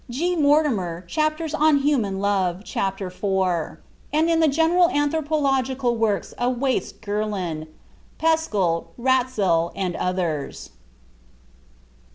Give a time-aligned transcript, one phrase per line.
[0.09, 0.35] G.
[0.35, 3.77] Mortimer, Chapters on Human Love, Chapter IV;
[4.11, 7.67] and in the general anthropological works of Waitz Gerland,
[8.19, 10.71] Peschel, Ratzel and others.